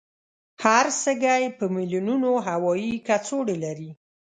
هر 0.63 0.85
سږی 1.03 1.43
په 1.57 1.65
میلونونو 1.75 2.31
هوایي 2.47 2.93
کڅوړې 3.07 3.57
لري. 3.65 3.89